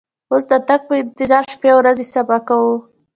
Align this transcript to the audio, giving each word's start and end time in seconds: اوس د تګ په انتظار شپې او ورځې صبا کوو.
اوس 0.31 0.43
د 0.51 0.53
تګ 0.67 0.81
په 0.87 0.93
انتظار 1.03 1.43
شپې 1.53 1.69
او 1.73 1.77
ورځې 1.81 2.05
صبا 2.13 2.37
کوو. 2.47 2.75